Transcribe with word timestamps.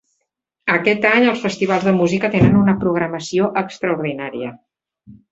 Aquest 0.75 1.03
any 1.09 1.25
els 1.33 1.43
festivals 1.43 1.85
de 1.89 1.93
Música 1.97 2.31
tenen 2.35 2.57
una 2.61 2.75
programació 2.85 3.49
extraordinària. 3.63 4.55